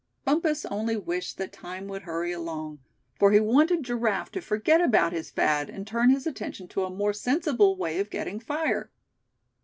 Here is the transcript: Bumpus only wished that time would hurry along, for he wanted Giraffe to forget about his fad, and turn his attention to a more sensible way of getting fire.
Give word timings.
Bumpus 0.25 0.65
only 0.65 0.97
wished 0.97 1.37
that 1.37 1.53
time 1.53 1.87
would 1.87 2.01
hurry 2.01 2.31
along, 2.31 2.79
for 3.19 3.31
he 3.31 3.39
wanted 3.39 3.83
Giraffe 3.83 4.31
to 4.31 4.41
forget 4.41 4.81
about 4.81 5.13
his 5.13 5.29
fad, 5.29 5.69
and 5.69 5.85
turn 5.85 6.09
his 6.09 6.25
attention 6.25 6.67
to 6.69 6.85
a 6.85 6.89
more 6.89 7.13
sensible 7.13 7.75
way 7.77 7.99
of 7.99 8.09
getting 8.09 8.39
fire. 8.39 8.89